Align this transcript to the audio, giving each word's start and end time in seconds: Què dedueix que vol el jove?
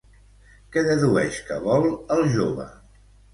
Què 0.75 0.81
dedueix 0.87 1.37
que 1.51 1.59
vol 1.67 1.85
el 2.17 2.25
jove? 2.39 2.67